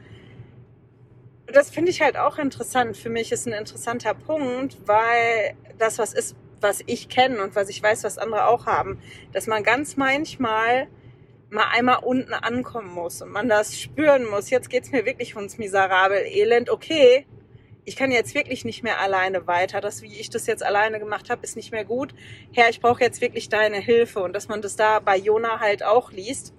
Und 1.46 1.56
das 1.56 1.70
finde 1.70 1.92
ich 1.92 2.02
halt 2.02 2.18
auch 2.18 2.36
interessant. 2.36 2.98
Für 2.98 3.08
mich 3.08 3.32
ist 3.32 3.46
ein 3.46 3.54
interessanter 3.54 4.12
Punkt, 4.12 4.76
weil 4.84 5.54
das 5.78 5.98
was 5.98 6.12
ist, 6.12 6.36
was 6.60 6.82
ich 6.84 7.08
kenne 7.08 7.42
und 7.42 7.56
was 7.56 7.70
ich 7.70 7.82
weiß, 7.82 8.04
was 8.04 8.18
andere 8.18 8.46
auch 8.46 8.66
haben, 8.66 9.00
dass 9.32 9.46
man 9.46 9.62
ganz 9.62 9.96
manchmal 9.96 10.86
mal 11.50 11.66
einmal 11.72 11.98
unten 12.02 12.32
ankommen 12.32 12.92
muss 12.92 13.22
und 13.22 13.30
man 13.30 13.48
das 13.48 13.78
spüren 13.78 14.24
muss. 14.24 14.50
Jetzt 14.50 14.70
geht's 14.70 14.92
mir 14.92 15.04
wirklich 15.04 15.36
ums 15.36 15.58
miserabel 15.58 16.24
Elend. 16.26 16.70
Okay, 16.70 17.26
ich 17.84 17.96
kann 17.96 18.12
jetzt 18.12 18.34
wirklich 18.34 18.64
nicht 18.64 18.82
mehr 18.82 19.00
alleine 19.00 19.46
weiter. 19.46 19.80
Das, 19.80 20.02
wie 20.02 20.14
ich 20.20 20.30
das 20.30 20.46
jetzt 20.46 20.64
alleine 20.64 21.00
gemacht 21.00 21.28
habe, 21.28 21.42
ist 21.42 21.56
nicht 21.56 21.72
mehr 21.72 21.84
gut. 21.84 22.14
Herr, 22.52 22.70
ich 22.70 22.80
brauche 22.80 23.02
jetzt 23.02 23.20
wirklich 23.20 23.48
deine 23.48 23.78
Hilfe. 23.78 24.20
Und 24.20 24.32
dass 24.34 24.48
man 24.48 24.62
das 24.62 24.76
da 24.76 25.00
bei 25.00 25.16
Jona 25.16 25.60
halt 25.60 25.82
auch 25.82 26.12
liest. 26.12 26.54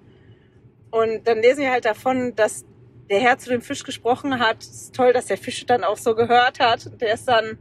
Und 0.89 1.25
dann 1.27 1.41
lesen 1.41 1.61
wir 1.61 1.71
halt 1.71 1.85
davon, 1.85 2.35
dass 2.35 2.65
der 3.09 3.21
Herr 3.21 3.37
zu 3.37 3.49
dem 3.49 3.61
Fisch 3.61 3.83
gesprochen 3.83 4.39
hat. 4.39 4.61
Es 4.61 4.83
ist 4.83 4.95
toll, 4.95 5.13
dass 5.13 5.27
der 5.27 5.37
Fisch 5.37 5.65
dann 5.65 5.83
auch 5.83 5.97
so 5.97 6.15
gehört 6.15 6.59
hat. 6.59 6.99
Der 6.99 7.13
ist 7.13 7.27
dann 7.27 7.57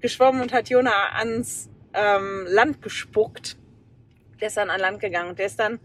geschwommen 0.00 0.40
und 0.40 0.52
hat 0.52 0.68
Jona 0.68 1.12
ans 1.14 1.70
ähm, 1.94 2.46
Land 2.48 2.82
gespuckt. 2.82 3.56
Der 4.40 4.48
ist 4.48 4.56
dann 4.56 4.70
an 4.70 4.80
Land 4.80 5.00
gegangen. 5.00 5.36
Der 5.36 5.46
ist 5.46 5.58
dann 5.60 5.78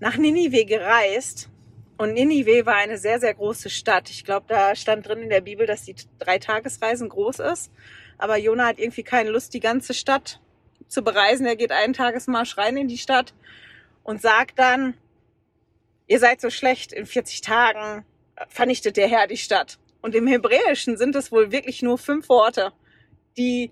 nach 0.00 0.16
Ninive 0.16 0.64
gereist. 0.64 1.48
Und 1.96 2.14
Ninive 2.14 2.64
war 2.66 2.76
eine 2.76 2.98
sehr, 2.98 3.20
sehr 3.20 3.34
große 3.34 3.70
Stadt. 3.70 4.10
Ich 4.10 4.24
glaube, 4.24 4.46
da 4.48 4.74
stand 4.74 5.06
drin 5.06 5.22
in 5.22 5.28
der 5.28 5.42
Bibel, 5.42 5.66
dass 5.66 5.84
die 5.84 5.94
drei 6.18 6.38
Tagesreisen 6.38 7.08
groß 7.08 7.40
ist. 7.40 7.70
Aber 8.18 8.38
Jona 8.38 8.66
hat 8.66 8.78
irgendwie 8.78 9.02
keine 9.02 9.30
Lust, 9.30 9.54
die 9.54 9.60
ganze 9.60 9.94
Stadt 9.94 10.40
zu 10.88 11.02
bereisen. 11.02 11.46
Er 11.46 11.56
geht 11.56 11.72
einen 11.72 11.92
Tagesmarsch 11.92 12.56
rein 12.56 12.76
in 12.76 12.88
die 12.88 12.98
Stadt 12.98 13.34
und 14.02 14.20
sagt 14.20 14.58
dann, 14.58 14.94
ihr 16.06 16.18
seid 16.18 16.40
so 16.40 16.50
schlecht, 16.50 16.92
in 16.92 17.06
40 17.06 17.42
Tagen 17.42 18.04
vernichtet 18.48 18.96
der 18.96 19.08
Herr 19.08 19.26
die 19.26 19.36
Stadt. 19.36 19.78
Und 20.02 20.14
im 20.14 20.26
Hebräischen 20.26 20.96
sind 20.96 21.14
es 21.14 21.30
wohl 21.30 21.52
wirklich 21.52 21.82
nur 21.82 21.98
fünf 21.98 22.30
Worte, 22.30 22.72
die 23.36 23.70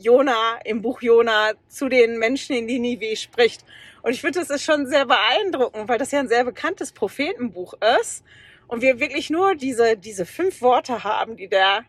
Jona 0.00 0.58
im 0.64 0.82
Buch 0.82 1.02
Jona 1.02 1.52
zu 1.68 1.88
den 1.88 2.18
Menschen 2.18 2.56
in 2.56 2.66
Ninive 2.66 3.16
spricht. 3.16 3.64
Und 4.06 4.12
ich 4.12 4.20
finde, 4.20 4.38
das 4.38 4.50
ist 4.50 4.62
schon 4.62 4.86
sehr 4.86 5.04
beeindruckend, 5.04 5.88
weil 5.88 5.98
das 5.98 6.12
ja 6.12 6.20
ein 6.20 6.28
sehr 6.28 6.44
bekanntes 6.44 6.92
Prophetenbuch 6.92 7.74
ist. 8.00 8.22
Und 8.68 8.80
wir 8.80 9.00
wirklich 9.00 9.30
nur 9.30 9.56
diese, 9.56 9.96
diese 9.96 10.24
fünf 10.24 10.62
Worte 10.62 11.02
haben, 11.02 11.36
die 11.36 11.48
der 11.48 11.84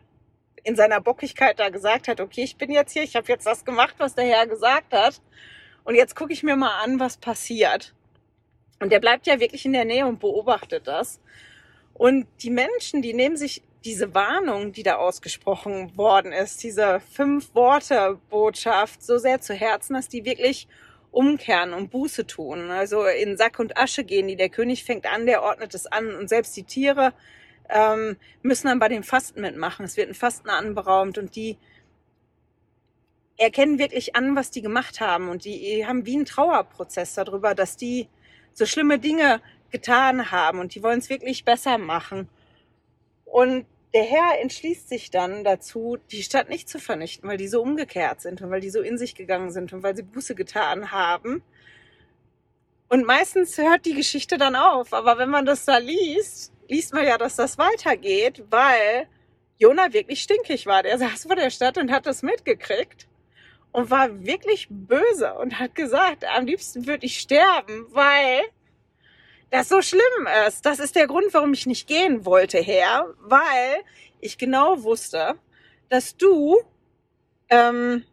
in 0.64 0.74
seiner 0.74 1.00
Bockigkeit 1.00 1.60
da 1.60 1.68
gesagt 1.68 2.08
hat, 2.08 2.20
okay, 2.20 2.42
ich 2.42 2.56
bin 2.56 2.72
jetzt 2.72 2.90
hier, 2.90 3.04
ich 3.04 3.14
habe 3.14 3.28
jetzt 3.28 3.46
das 3.46 3.64
gemacht, 3.64 3.94
was 3.98 4.16
der 4.16 4.24
Herr 4.24 4.48
gesagt 4.48 4.92
hat. 4.92 5.20
Und 5.84 5.94
jetzt 5.94 6.16
gucke 6.16 6.32
ich 6.32 6.42
mir 6.42 6.56
mal 6.56 6.82
an, 6.82 6.98
was 6.98 7.18
passiert. 7.18 7.94
Und 8.80 8.90
der 8.90 8.98
bleibt 8.98 9.28
ja 9.28 9.38
wirklich 9.38 9.64
in 9.64 9.72
der 9.72 9.84
Nähe 9.84 10.04
und 10.04 10.18
beobachtet 10.18 10.88
das. 10.88 11.20
Und 11.94 12.26
die 12.42 12.50
Menschen, 12.50 13.00
die 13.00 13.14
nehmen 13.14 13.36
sich 13.36 13.62
diese 13.84 14.12
Warnung, 14.12 14.72
die 14.72 14.82
da 14.82 14.96
ausgesprochen 14.96 15.96
worden 15.96 16.32
ist, 16.32 16.64
diese 16.64 16.98
fünf 16.98 17.54
Worte 17.54 18.18
Botschaft 18.28 19.04
so 19.04 19.18
sehr 19.18 19.40
zu 19.40 19.54
Herzen, 19.54 19.94
dass 19.94 20.08
die 20.08 20.24
wirklich 20.24 20.66
umkehren 21.10 21.72
und 21.72 21.90
Buße 21.90 22.26
tun. 22.26 22.70
Also 22.70 23.04
in 23.06 23.36
Sack 23.36 23.58
und 23.58 23.76
Asche 23.76 24.04
gehen 24.04 24.28
die. 24.28 24.36
Der 24.36 24.48
König 24.48 24.84
fängt 24.84 25.06
an, 25.06 25.26
der 25.26 25.42
ordnet 25.42 25.74
es 25.74 25.86
an 25.86 26.14
und 26.14 26.28
selbst 26.28 26.56
die 26.56 26.64
Tiere 26.64 27.12
ähm, 27.68 28.16
müssen 28.42 28.68
dann 28.68 28.78
bei 28.78 28.88
dem 28.88 29.02
Fasten 29.02 29.40
mitmachen. 29.40 29.84
Es 29.84 29.96
wird 29.96 30.08
ein 30.08 30.14
Fasten 30.14 30.48
anberaumt 30.48 31.18
und 31.18 31.36
die 31.36 31.58
erkennen 33.36 33.78
wirklich 33.78 34.16
an, 34.16 34.34
was 34.34 34.50
die 34.50 34.62
gemacht 34.62 35.00
haben 35.00 35.28
und 35.28 35.44
die 35.44 35.86
haben 35.86 36.06
wie 36.06 36.16
einen 36.16 36.24
Trauerprozess 36.24 37.14
darüber, 37.14 37.54
dass 37.54 37.76
die 37.76 38.08
so 38.52 38.66
schlimme 38.66 38.98
Dinge 38.98 39.40
getan 39.70 40.30
haben 40.30 40.58
und 40.58 40.74
die 40.74 40.82
wollen 40.82 40.98
es 40.98 41.08
wirklich 41.08 41.44
besser 41.44 41.78
machen. 41.78 42.28
Und 43.24 43.66
der 43.94 44.04
Herr 44.04 44.40
entschließt 44.40 44.88
sich 44.88 45.10
dann 45.10 45.44
dazu, 45.44 45.98
die 46.10 46.22
Stadt 46.22 46.48
nicht 46.48 46.68
zu 46.68 46.78
vernichten, 46.78 47.28
weil 47.28 47.38
die 47.38 47.48
so 47.48 47.62
umgekehrt 47.62 48.20
sind 48.20 48.42
und 48.42 48.50
weil 48.50 48.60
die 48.60 48.70
so 48.70 48.82
in 48.82 48.98
sich 48.98 49.14
gegangen 49.14 49.50
sind 49.50 49.72
und 49.72 49.82
weil 49.82 49.96
sie 49.96 50.02
Buße 50.02 50.34
getan 50.34 50.92
haben. 50.92 51.42
Und 52.88 53.06
meistens 53.06 53.56
hört 53.58 53.86
die 53.86 53.94
Geschichte 53.94 54.38
dann 54.38 54.56
auf. 54.56 54.92
Aber 54.92 55.18
wenn 55.18 55.30
man 55.30 55.46
das 55.46 55.64
da 55.64 55.78
liest, 55.78 56.52
liest 56.68 56.92
man 56.92 57.06
ja, 57.06 57.18
dass 57.18 57.36
das 57.36 57.58
weitergeht, 57.58 58.44
weil 58.50 59.08
Jona 59.58 59.92
wirklich 59.92 60.22
stinkig 60.22 60.66
war. 60.66 60.82
Der 60.82 60.98
saß 60.98 61.24
vor 61.24 61.36
der 61.36 61.50
Stadt 61.50 61.78
und 61.78 61.90
hat 61.90 62.06
das 62.06 62.22
mitgekriegt 62.22 63.08
und 63.72 63.90
war 63.90 64.24
wirklich 64.24 64.68
böse 64.70 65.34
und 65.34 65.58
hat 65.58 65.74
gesagt, 65.74 66.24
am 66.24 66.46
liebsten 66.46 66.86
würde 66.86 67.06
ich 67.06 67.18
sterben, 67.18 67.86
weil 67.90 68.42
das 69.50 69.68
so 69.68 69.80
schlimm 69.82 70.28
ist. 70.46 70.64
Das 70.66 70.78
ist 70.78 70.96
der 70.96 71.06
Grund, 71.06 71.32
warum 71.32 71.52
ich 71.52 71.66
nicht 71.66 71.86
gehen 71.86 72.24
wollte, 72.24 72.58
Herr, 72.58 73.14
weil 73.20 73.82
ich 74.20 74.38
genau 74.38 74.82
wusste, 74.82 75.36
dass 75.88 76.16
du 76.16 76.58
ähm, 77.48 78.04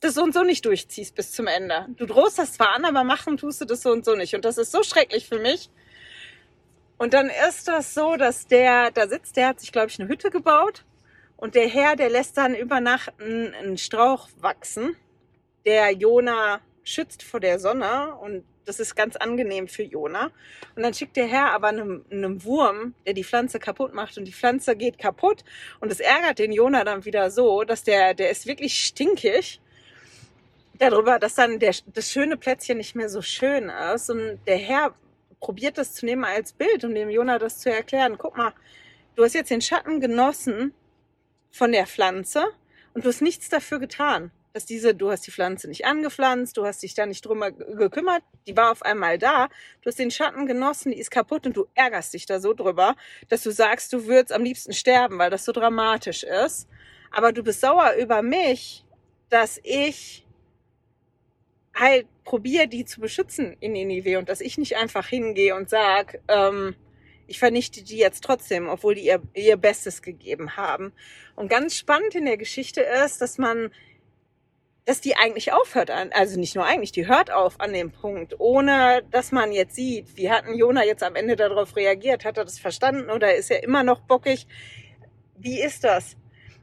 das 0.00 0.14
so 0.14 0.22
und 0.22 0.32
so 0.32 0.42
nicht 0.42 0.64
durchziehst 0.64 1.14
bis 1.14 1.32
zum 1.32 1.46
Ende. 1.46 1.86
Du 1.96 2.06
drohst 2.06 2.38
das 2.38 2.54
zwar 2.54 2.74
an, 2.74 2.84
aber 2.84 3.04
machen 3.04 3.36
tust 3.36 3.60
du 3.60 3.64
das 3.64 3.82
so 3.82 3.90
und 3.90 4.04
so 4.04 4.14
nicht. 4.14 4.34
Und 4.34 4.44
das 4.44 4.58
ist 4.58 4.72
so 4.72 4.82
schrecklich 4.82 5.26
für 5.26 5.38
mich. 5.38 5.70
Und 6.98 7.14
dann 7.14 7.30
ist 7.48 7.68
das 7.68 7.94
so, 7.94 8.16
dass 8.16 8.46
der 8.46 8.90
da 8.90 9.08
sitzt, 9.08 9.36
der 9.36 9.48
hat 9.48 9.60
sich, 9.60 9.72
glaube 9.72 9.88
ich, 9.88 10.00
eine 10.00 10.08
Hütte 10.08 10.30
gebaut 10.30 10.84
und 11.36 11.54
der 11.54 11.68
Herr, 11.68 11.94
der 11.94 12.10
lässt 12.10 12.36
dann 12.36 12.54
über 12.54 12.80
Nacht 12.80 13.12
einen, 13.20 13.54
einen 13.54 13.78
Strauch 13.78 14.28
wachsen, 14.40 14.96
der 15.64 15.92
Jona 15.92 16.60
schützt 16.82 17.22
vor 17.22 17.38
der 17.38 17.60
Sonne 17.60 18.16
und 18.16 18.44
das 18.68 18.80
ist 18.80 18.94
ganz 18.94 19.16
angenehm 19.16 19.66
für 19.66 19.82
Jona. 19.82 20.30
Und 20.76 20.82
dann 20.82 20.92
schickt 20.92 21.16
der 21.16 21.26
Herr 21.26 21.52
aber 21.52 21.68
einem, 21.68 22.04
einem 22.10 22.44
Wurm, 22.44 22.94
der 23.06 23.14
die 23.14 23.24
Pflanze 23.24 23.58
kaputt 23.58 23.94
macht 23.94 24.18
und 24.18 24.26
die 24.26 24.32
Pflanze 24.32 24.76
geht 24.76 24.98
kaputt 24.98 25.44
und 25.80 25.90
es 25.90 26.00
ärgert 26.00 26.38
den 26.38 26.52
Jona 26.52 26.84
dann 26.84 27.04
wieder 27.04 27.30
so, 27.30 27.64
dass 27.64 27.82
der, 27.82 28.14
der 28.14 28.30
ist 28.30 28.46
wirklich 28.46 28.78
stinkig 28.84 29.60
darüber, 30.78 31.18
dass 31.18 31.34
dann 31.34 31.58
der, 31.58 31.74
das 31.86 32.10
schöne 32.12 32.36
Plätzchen 32.36 32.78
nicht 32.78 32.94
mehr 32.94 33.08
so 33.08 33.22
schön 33.22 33.70
ist 33.94 34.10
und 34.10 34.38
der 34.46 34.58
Herr 34.58 34.94
probiert 35.40 35.78
das 35.78 35.94
zu 35.94 36.04
nehmen 36.04 36.24
als 36.24 36.52
Bild, 36.52 36.84
um 36.84 36.94
dem 36.94 37.10
Jona 37.10 37.38
das 37.38 37.58
zu 37.58 37.70
erklären. 37.72 38.18
Guck 38.18 38.36
mal, 38.36 38.52
du 39.16 39.24
hast 39.24 39.34
jetzt 39.34 39.50
den 39.50 39.62
Schatten 39.62 40.00
genossen 40.00 40.74
von 41.50 41.72
der 41.72 41.86
Pflanze 41.86 42.44
und 42.94 43.04
du 43.04 43.08
hast 43.08 43.22
nichts 43.22 43.48
dafür 43.48 43.78
getan. 43.78 44.30
Dass 44.58 44.66
diese, 44.66 44.92
du 44.92 45.08
hast 45.12 45.24
die 45.24 45.30
Pflanze 45.30 45.68
nicht 45.68 45.84
angepflanzt, 45.84 46.56
du 46.56 46.66
hast 46.66 46.82
dich 46.82 46.92
da 46.92 47.06
nicht 47.06 47.24
drum 47.24 47.44
gekümmert, 47.76 48.24
die 48.48 48.56
war 48.56 48.72
auf 48.72 48.82
einmal 48.82 49.16
da, 49.16 49.46
du 49.82 49.86
hast 49.86 50.00
den 50.00 50.10
Schatten 50.10 50.46
genossen, 50.46 50.90
die 50.90 50.98
ist 50.98 51.12
kaputt 51.12 51.46
und 51.46 51.56
du 51.56 51.66
ärgerst 51.76 52.12
dich 52.12 52.26
da 52.26 52.40
so 52.40 52.54
drüber, 52.54 52.96
dass 53.28 53.44
du 53.44 53.52
sagst, 53.52 53.92
du 53.92 54.06
würdest 54.06 54.32
am 54.32 54.42
liebsten 54.42 54.72
sterben, 54.72 55.16
weil 55.16 55.30
das 55.30 55.44
so 55.44 55.52
dramatisch 55.52 56.24
ist. 56.24 56.68
Aber 57.12 57.30
du 57.30 57.44
bist 57.44 57.60
sauer 57.60 57.92
über 58.00 58.20
mich, 58.20 58.84
dass 59.28 59.60
ich 59.62 60.26
halt 61.72 62.08
probiere, 62.24 62.66
die 62.66 62.84
zu 62.84 63.00
beschützen 63.00 63.56
in 63.60 63.74
Ninive 63.74 64.18
und 64.18 64.28
dass 64.28 64.40
ich 64.40 64.58
nicht 64.58 64.76
einfach 64.76 65.06
hingehe 65.06 65.54
und 65.54 65.70
sag, 65.70 66.18
ähm, 66.26 66.74
ich 67.28 67.38
vernichte 67.38 67.84
die 67.84 67.98
jetzt 67.98 68.24
trotzdem, 68.24 68.68
obwohl 68.68 68.96
die 68.96 69.04
ihr, 69.04 69.22
ihr 69.34 69.56
Bestes 69.56 70.02
gegeben 70.02 70.56
haben. 70.56 70.92
Und 71.36 71.48
ganz 71.48 71.76
spannend 71.76 72.16
in 72.16 72.24
der 72.24 72.38
Geschichte 72.38 72.80
ist, 72.80 73.20
dass 73.20 73.38
man, 73.38 73.70
dass 74.88 75.02
die 75.02 75.16
eigentlich 75.18 75.52
aufhört 75.52 75.90
an, 75.90 76.12
also 76.14 76.40
nicht 76.40 76.54
nur 76.54 76.64
eigentlich, 76.64 76.92
die 76.92 77.06
hört 77.06 77.30
auf 77.30 77.60
an 77.60 77.74
dem 77.74 77.92
Punkt, 77.92 78.40
ohne 78.40 79.02
dass 79.10 79.32
man 79.32 79.52
jetzt 79.52 79.74
sieht, 79.74 80.16
wie 80.16 80.30
hat 80.30 80.46
ein 80.46 80.54
Jona 80.54 80.82
jetzt 80.82 81.02
am 81.02 81.14
Ende 81.14 81.36
darauf 81.36 81.76
reagiert? 81.76 82.24
Hat 82.24 82.38
er 82.38 82.46
das 82.46 82.58
verstanden 82.58 83.10
oder 83.10 83.34
ist 83.34 83.50
er 83.50 83.62
immer 83.62 83.82
noch 83.82 84.00
bockig? 84.00 84.46
Wie 85.36 85.60
ist 85.60 85.84
das? 85.84 86.16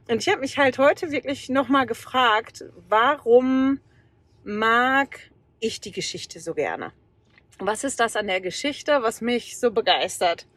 Und 0.08 0.22
ich 0.22 0.28
habe 0.28 0.40
mich 0.40 0.58
halt 0.58 0.78
heute 0.78 1.12
wirklich 1.12 1.48
nochmal 1.50 1.86
gefragt, 1.86 2.64
warum 2.88 3.78
mag 4.42 5.20
ich 5.60 5.80
die 5.80 5.92
Geschichte 5.92 6.40
so 6.40 6.52
gerne? 6.52 6.92
Was 7.60 7.84
ist 7.84 8.00
das 8.00 8.16
an 8.16 8.26
der 8.26 8.40
Geschichte, 8.40 9.02
was 9.02 9.20
mich 9.20 9.56
so 9.56 9.70
begeistert? 9.70 10.48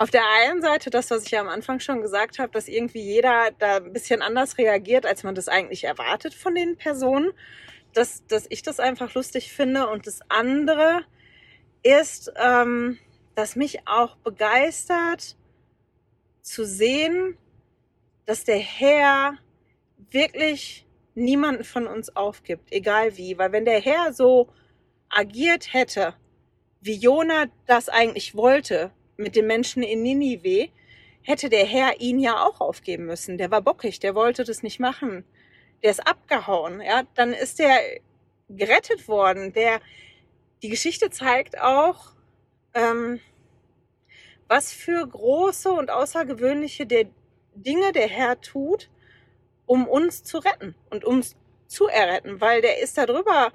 Auf 0.00 0.10
der 0.10 0.22
einen 0.26 0.62
Seite 0.62 0.88
das, 0.88 1.10
was 1.10 1.24
ich 1.24 1.30
ja 1.30 1.42
am 1.42 1.50
Anfang 1.50 1.78
schon 1.78 2.00
gesagt 2.00 2.38
habe, 2.38 2.50
dass 2.52 2.68
irgendwie 2.68 3.02
jeder 3.02 3.50
da 3.58 3.76
ein 3.76 3.92
bisschen 3.92 4.22
anders 4.22 4.56
reagiert, 4.56 5.04
als 5.04 5.24
man 5.24 5.34
das 5.34 5.46
eigentlich 5.46 5.84
erwartet 5.84 6.32
von 6.32 6.54
den 6.54 6.78
Personen, 6.78 7.32
dass, 7.92 8.26
dass 8.26 8.46
ich 8.48 8.62
das 8.62 8.80
einfach 8.80 9.12
lustig 9.12 9.52
finde. 9.52 9.88
Und 9.88 10.06
das 10.06 10.20
andere 10.30 11.04
ist, 11.82 12.32
ähm, 12.36 12.96
dass 13.34 13.56
mich 13.56 13.86
auch 13.86 14.16
begeistert 14.16 15.36
zu 16.40 16.64
sehen, 16.64 17.36
dass 18.24 18.44
der 18.44 18.58
Herr 18.58 19.34
wirklich 20.10 20.86
niemanden 21.14 21.62
von 21.64 21.86
uns 21.86 22.16
aufgibt, 22.16 22.72
egal 22.72 23.18
wie. 23.18 23.36
Weil 23.36 23.52
wenn 23.52 23.66
der 23.66 23.82
Herr 23.82 24.14
so 24.14 24.48
agiert 25.10 25.74
hätte, 25.74 26.14
wie 26.80 26.94
Jona 26.94 27.48
das 27.66 27.90
eigentlich 27.90 28.34
wollte, 28.34 28.92
mit 29.20 29.36
den 29.36 29.46
Menschen 29.46 29.82
in 29.82 30.02
Ninive, 30.02 30.70
hätte 31.22 31.48
der 31.48 31.66
Herr 31.66 32.00
ihn 32.00 32.18
ja 32.18 32.44
auch 32.44 32.60
aufgeben 32.60 33.06
müssen. 33.06 33.38
Der 33.38 33.50
war 33.50 33.60
bockig, 33.60 34.00
der 34.00 34.14
wollte 34.14 34.44
das 34.44 34.62
nicht 34.62 34.80
machen. 34.80 35.24
Der 35.82 35.90
ist 35.90 36.06
abgehauen, 36.06 36.80
ja. 36.80 37.02
Dann 37.14 37.32
ist 37.32 37.58
der 37.58 37.78
gerettet 38.48 39.06
worden. 39.08 39.52
Der, 39.52 39.80
die 40.62 40.68
Geschichte 40.68 41.10
zeigt 41.10 41.60
auch, 41.60 42.12
ähm, 42.74 43.20
was 44.48 44.72
für 44.72 45.06
große 45.06 45.70
und 45.70 45.90
außergewöhnliche 45.90 46.86
der 46.86 47.06
Dinge 47.54 47.92
der 47.92 48.08
Herr 48.08 48.40
tut, 48.40 48.90
um 49.66 49.86
uns 49.86 50.24
zu 50.24 50.38
retten 50.38 50.74
und 50.90 51.04
uns 51.04 51.36
zu 51.68 51.86
erretten, 51.86 52.40
weil 52.40 52.60
der 52.60 52.82
ist 52.82 52.98
da 52.98 53.06
drüber 53.06 53.52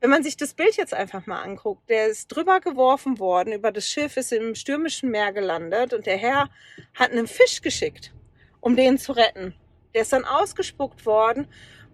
wenn 0.00 0.10
man 0.10 0.22
sich 0.22 0.36
das 0.36 0.54
Bild 0.54 0.76
jetzt 0.76 0.94
einfach 0.94 1.26
mal 1.26 1.42
anguckt, 1.42 1.88
der 1.90 2.06
ist 2.06 2.28
drüber 2.28 2.60
geworfen 2.60 3.18
worden, 3.18 3.52
über 3.52 3.70
das 3.70 3.86
Schiff 3.86 4.16
ist 4.16 4.32
im 4.32 4.54
stürmischen 4.54 5.10
Meer 5.10 5.32
gelandet 5.32 5.92
und 5.92 6.06
der 6.06 6.16
Herr 6.16 6.48
hat 6.94 7.12
einen 7.12 7.26
Fisch 7.26 7.60
geschickt, 7.60 8.12
um 8.60 8.76
den 8.76 8.98
zu 8.98 9.12
retten. 9.12 9.54
Der 9.94 10.02
ist 10.02 10.12
dann 10.12 10.24
ausgespuckt 10.24 11.04
worden 11.04 11.46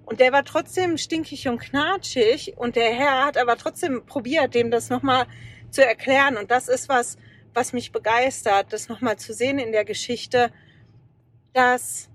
und 0.04 0.20
der 0.20 0.32
war 0.32 0.44
trotzdem 0.44 0.98
stinkig 0.98 1.48
und 1.48 1.58
knatschig 1.58 2.54
und 2.56 2.76
der 2.76 2.94
Herr 2.94 3.26
hat 3.26 3.36
aber 3.36 3.56
trotzdem 3.56 4.06
probiert, 4.06 4.54
dem 4.54 4.70
das 4.70 4.88
nochmal 4.88 5.26
zu 5.70 5.84
erklären 5.84 6.36
und 6.36 6.52
das 6.52 6.68
ist 6.68 6.88
was, 6.88 7.16
was 7.54 7.72
mich 7.72 7.90
begeistert, 7.90 8.72
das 8.72 8.88
nochmal 8.88 9.16
zu 9.16 9.34
sehen 9.34 9.58
in 9.58 9.72
der 9.72 9.84
Geschichte, 9.84 10.52
dass 11.54 12.08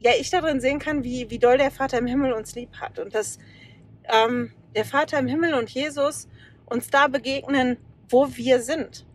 ja, 0.00 0.12
ich 0.18 0.30
darin 0.30 0.60
sehen 0.60 0.78
kann, 0.78 1.04
wie, 1.04 1.30
wie 1.30 1.38
doll 1.38 1.58
der 1.58 1.70
Vater 1.70 1.98
im 1.98 2.06
Himmel 2.06 2.32
uns 2.32 2.54
lieb 2.54 2.76
hat 2.76 2.98
und 2.98 3.14
dass 3.14 3.38
ähm, 4.04 4.52
der 4.74 4.84
Vater 4.84 5.18
im 5.18 5.26
Himmel 5.26 5.54
und 5.54 5.70
Jesus 5.70 6.28
uns 6.66 6.88
da 6.88 7.08
begegnen, 7.08 7.78
wo 8.08 8.28
wir 8.36 8.60
sind. 8.60 9.06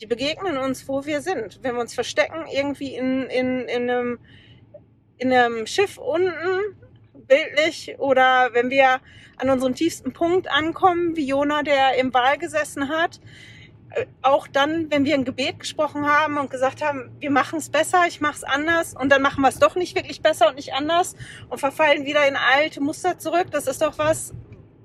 Die 0.00 0.06
begegnen 0.06 0.58
uns, 0.58 0.88
wo 0.88 1.04
wir 1.04 1.20
sind. 1.20 1.60
Wenn 1.62 1.74
wir 1.74 1.80
uns 1.80 1.94
verstecken, 1.94 2.46
irgendwie 2.52 2.94
in, 2.94 3.24
in, 3.24 3.62
in, 3.62 3.90
einem, 3.90 4.18
in 5.18 5.32
einem 5.32 5.66
Schiff 5.66 5.98
unten, 5.98 6.76
bildlich, 7.12 7.96
oder 7.98 8.50
wenn 8.52 8.70
wir 8.70 9.00
an 9.36 9.50
unserem 9.50 9.74
tiefsten 9.74 10.12
Punkt 10.12 10.50
ankommen, 10.50 11.16
wie 11.16 11.26
Jona, 11.26 11.62
der 11.62 11.96
im 11.98 12.12
Wal 12.14 12.38
gesessen 12.38 12.88
hat, 12.88 13.20
auch 14.22 14.46
dann, 14.46 14.90
wenn 14.90 15.04
wir 15.04 15.14
ein 15.14 15.24
Gebet 15.24 15.60
gesprochen 15.60 16.06
haben 16.06 16.36
und 16.36 16.50
gesagt 16.50 16.82
haben, 16.84 17.10
wir 17.20 17.30
machen 17.30 17.58
es 17.58 17.70
besser, 17.70 18.04
ich 18.06 18.20
mache 18.20 18.36
es 18.36 18.44
anders 18.44 18.94
und 18.94 19.10
dann 19.10 19.22
machen 19.22 19.40
wir 19.40 19.48
es 19.48 19.58
doch 19.58 19.76
nicht 19.76 19.96
wirklich 19.96 20.20
besser 20.20 20.48
und 20.48 20.56
nicht 20.56 20.74
anders 20.74 21.16
und 21.48 21.58
verfallen 21.58 22.04
wieder 22.04 22.26
in 22.28 22.36
alte 22.36 22.80
Muster 22.80 23.18
zurück, 23.18 23.46
das 23.50 23.66
ist 23.66 23.80
doch 23.80 23.98
was, 23.98 24.34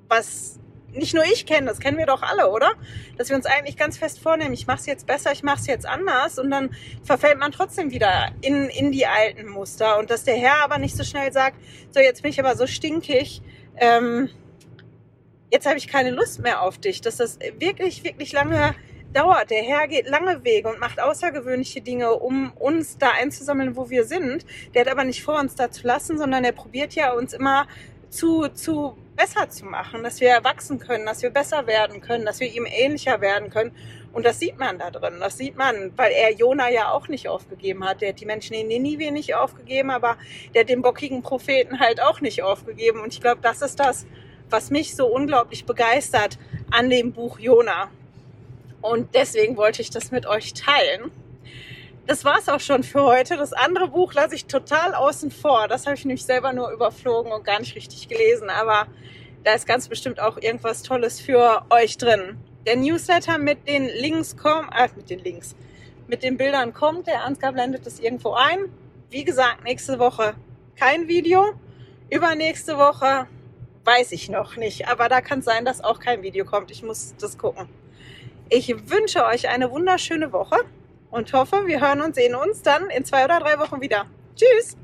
was 0.07 0.59
nicht 0.93 1.13
nur 1.15 1.23
ich 1.25 1.45
kenne, 1.45 1.67
das 1.67 1.79
kennen 1.79 1.97
wir 1.97 2.05
doch 2.05 2.21
alle, 2.21 2.49
oder? 2.51 2.73
Dass 3.17 3.29
wir 3.29 3.35
uns 3.35 3.45
eigentlich 3.45 3.77
ganz 3.77 3.97
fest 3.97 4.19
vornehmen, 4.19 4.53
ich 4.53 4.67
mache 4.67 4.79
es 4.79 4.85
jetzt 4.85 5.07
besser, 5.07 5.31
ich 5.31 5.43
mache 5.43 5.59
es 5.59 5.67
jetzt 5.67 5.87
anders 5.87 6.37
und 6.39 6.51
dann 6.51 6.69
verfällt 7.03 7.39
man 7.39 7.51
trotzdem 7.51 7.91
wieder 7.91 8.31
in, 8.41 8.69
in 8.69 8.91
die 8.91 9.07
alten 9.07 9.47
Muster 9.47 9.97
und 9.99 10.11
dass 10.11 10.23
der 10.23 10.35
Herr 10.35 10.63
aber 10.63 10.77
nicht 10.77 10.95
so 10.95 11.03
schnell 11.03 11.33
sagt, 11.33 11.57
so 11.91 11.99
jetzt 11.99 12.21
bin 12.21 12.31
ich 12.31 12.39
aber 12.39 12.55
so 12.55 12.67
stinkig, 12.67 13.41
ähm, 13.77 14.29
jetzt 15.51 15.65
habe 15.65 15.77
ich 15.77 15.87
keine 15.87 16.11
Lust 16.11 16.39
mehr 16.39 16.61
auf 16.61 16.77
dich, 16.77 17.01
dass 17.01 17.17
das 17.17 17.39
wirklich, 17.59 18.03
wirklich 18.03 18.31
lange 18.31 18.75
dauert. 19.13 19.49
Der 19.49 19.63
Herr 19.63 19.87
geht 19.87 20.07
lange 20.07 20.43
Wege 20.43 20.69
und 20.69 20.79
macht 20.79 20.99
außergewöhnliche 20.99 21.81
Dinge, 21.81 22.13
um 22.13 22.51
uns 22.53 22.97
da 22.97 23.11
einzusammeln, 23.11 23.75
wo 23.75 23.89
wir 23.89 24.05
sind. 24.05 24.45
Der 24.73 24.81
hat 24.81 24.91
aber 24.91 25.03
nicht 25.03 25.23
vor, 25.23 25.39
uns 25.39 25.55
da 25.55 25.71
zu 25.71 25.85
lassen, 25.85 26.17
sondern 26.17 26.43
er 26.43 26.51
probiert 26.51 26.93
ja 26.95 27.13
uns 27.13 27.33
immer 27.33 27.67
zu, 28.09 28.47
zu 28.49 28.95
besser 29.15 29.49
zu 29.49 29.65
machen, 29.65 30.03
dass 30.03 30.19
wir 30.21 30.43
wachsen 30.43 30.79
können, 30.79 31.05
dass 31.05 31.21
wir 31.21 31.29
besser 31.29 31.67
werden 31.67 32.01
können, 32.01 32.25
dass 32.25 32.39
wir 32.39 32.47
ihm 32.51 32.65
ähnlicher 32.65 33.21
werden 33.21 33.49
können. 33.49 33.75
Und 34.11 34.25
das 34.25 34.39
sieht 34.39 34.59
man 34.59 34.77
da 34.77 34.91
drin. 34.91 35.15
Das 35.19 35.37
sieht 35.37 35.57
man, 35.57 35.91
weil 35.97 36.11
er 36.11 36.31
Jona 36.31 36.69
ja 36.69 36.91
auch 36.91 37.07
nicht 37.07 37.27
aufgegeben 37.27 37.83
hat. 37.83 38.01
Der 38.01 38.09
hat 38.09 38.19
die 38.19 38.27
Menschen 38.27 38.53
in 38.53 38.67
Ninive 38.67 39.11
nicht 39.11 39.33
aufgegeben, 39.33 39.89
aber 39.89 40.17
der 40.53 40.61
hat 40.61 40.69
den 40.69 40.83
bockigen 40.83 41.23
Propheten 41.23 41.79
halt 41.79 42.01
auch 42.01 42.21
nicht 42.21 42.43
aufgegeben. 42.43 42.99
Und 42.99 43.13
ich 43.13 43.21
glaube, 43.21 43.41
das 43.41 43.63
ist 43.63 43.79
das, 43.79 44.05
was 44.51 44.69
mich 44.69 44.95
so 44.95 45.07
unglaublich 45.07 45.65
begeistert 45.65 46.37
an 46.69 46.91
dem 46.91 47.11
Buch 47.11 47.39
Jona. 47.39 47.89
Und 48.83 49.15
deswegen 49.15 49.55
wollte 49.55 49.81
ich 49.81 49.89
das 49.89 50.11
mit 50.11 50.25
euch 50.25 50.53
teilen. 50.53 51.09
Das 52.05 52.25
war's 52.25 52.49
auch 52.49 52.59
schon 52.59 52.83
für 52.83 53.03
heute. 53.03 53.37
Das 53.37 53.53
andere 53.53 53.87
Buch 53.87 54.13
lasse 54.13 54.35
ich 54.35 54.45
total 54.45 54.93
außen 54.93 55.31
vor. 55.31 55.69
Das 55.69 55.85
habe 55.85 55.95
ich 55.95 56.03
nämlich 56.03 56.25
selber 56.25 56.51
nur 56.51 56.69
überflogen 56.69 57.31
und 57.31 57.45
gar 57.45 57.59
nicht 57.59 57.75
richtig 57.77 58.09
gelesen. 58.09 58.49
Aber 58.49 58.87
da 59.45 59.53
ist 59.53 59.65
ganz 59.65 59.87
bestimmt 59.87 60.19
auch 60.19 60.37
irgendwas 60.37 60.83
Tolles 60.83 61.21
für 61.21 61.65
euch 61.69 61.97
drin. 61.97 62.37
Der 62.65 62.75
Newsletter 62.75 63.37
mit 63.37 63.69
den 63.69 63.87
Links 63.87 64.35
kommt, 64.35 64.69
äh, 64.75 64.89
mit 64.97 65.09
den 65.09 65.19
Links, 65.19 65.55
mit 66.07 66.21
den 66.21 66.35
Bildern 66.35 66.73
kommt. 66.73 67.07
Der 67.07 67.23
Ansgar 67.23 67.53
blendet 67.53 67.87
es 67.87 68.01
irgendwo 68.01 68.33
ein. 68.33 68.65
Wie 69.09 69.23
gesagt, 69.23 69.63
nächste 69.63 69.97
Woche 69.97 70.35
kein 70.75 71.07
Video. 71.07 71.53
Übernächste 72.09 72.77
Woche 72.77 73.27
weiß 73.85 74.11
ich 74.11 74.27
noch 74.27 74.57
nicht. 74.57 74.89
Aber 74.89 75.07
da 75.07 75.21
kann 75.21 75.39
es 75.39 75.45
sein, 75.45 75.63
dass 75.63 75.81
auch 75.81 76.01
kein 76.01 76.21
Video 76.21 76.43
kommt. 76.43 76.69
Ich 76.69 76.83
muss 76.83 77.15
das 77.17 77.37
gucken. 77.37 77.69
Ich 78.55 78.69
wünsche 78.91 79.25
euch 79.25 79.49
eine 79.49 79.71
wunderschöne 79.71 80.31
Woche 80.31 80.57
und 81.09 81.33
hoffe, 81.33 81.65
wir 81.65 81.81
hören 81.81 82.01
und 82.01 82.13
sehen 82.13 82.35
uns 82.35 82.61
dann 82.61 82.91
in 82.91 83.03
zwei 83.03 83.25
oder 83.25 83.39
drei 83.39 83.57
Wochen 83.57 83.81
wieder. 83.81 84.05
Tschüss! 84.35 84.77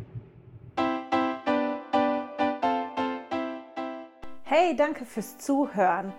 Hey, 4.42 4.76
danke 4.76 5.06
fürs 5.06 5.38
Zuhören. 5.38 6.12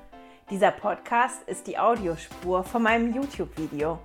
Dieser 0.49 0.71
Podcast 0.71 1.43
ist 1.49 1.67
die 1.67 1.77
Audiospur 1.77 2.63
von 2.63 2.85
meinem 2.85 3.13
YouTube-Video. 3.13 3.99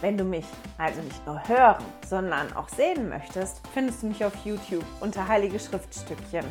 Wenn 0.00 0.16
du 0.16 0.24
mich 0.24 0.46
also 0.78 1.02
nicht 1.02 1.26
nur 1.26 1.46
hören, 1.46 1.84
sondern 2.08 2.50
auch 2.54 2.70
sehen 2.70 3.10
möchtest, 3.10 3.60
findest 3.74 4.04
du 4.04 4.06
mich 4.06 4.24
auf 4.24 4.32
YouTube 4.42 4.86
unter 5.00 5.28
Heilige 5.28 5.58
Schriftstückchen. 5.58 6.46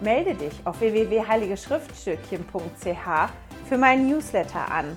Melde 0.00 0.34
dich 0.36 0.54
auf 0.64 0.80
www.heiligeschriftstückchen.ch 0.80 3.68
für 3.68 3.76
meinen 3.76 4.08
Newsletter 4.08 4.72
an 4.72 4.96